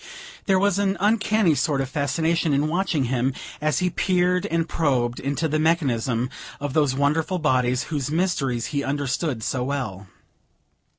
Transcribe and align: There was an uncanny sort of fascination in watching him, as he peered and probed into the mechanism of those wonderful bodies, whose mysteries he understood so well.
There 0.47 0.57
was 0.57 0.79
an 0.79 0.97
uncanny 0.99 1.53
sort 1.53 1.79
of 1.79 1.87
fascination 1.87 2.53
in 2.53 2.67
watching 2.67 3.03
him, 3.03 3.33
as 3.61 3.77
he 3.85 3.91
peered 3.91 4.47
and 4.47 4.67
probed 4.67 5.19
into 5.19 5.47
the 5.47 5.59
mechanism 5.59 6.31
of 6.59 6.73
those 6.73 6.95
wonderful 6.95 7.37
bodies, 7.37 7.83
whose 7.93 8.09
mysteries 8.09 8.65
he 8.73 8.83
understood 8.83 9.43
so 9.43 9.63
well. 9.63 10.07